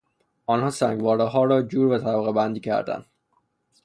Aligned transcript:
آنها 0.45 0.69
سنگوارهها 0.69 1.43
را 1.43 1.61
جور 1.63 1.87
و 1.87 1.97
طبقهبندی 1.97 2.59
کردند. 2.59 3.05